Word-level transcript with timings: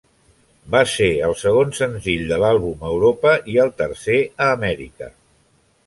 Va 0.75 0.79
ser 0.93 1.09
el 1.27 1.35
segon 1.41 1.75
senzill 1.81 2.25
de 2.33 2.41
l'àlbum 2.45 2.83
a 2.87 2.91
Europa, 2.95 3.37
i 3.55 3.61
el 3.67 3.73
tercer 3.83 4.19
a 4.49 4.53
Amèrica. 4.59 5.17